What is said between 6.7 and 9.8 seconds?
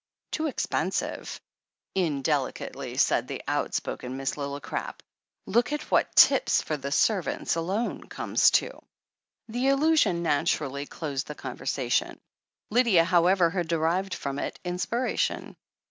the servants alone comes to." 266 THE HEEL OF ACHILLES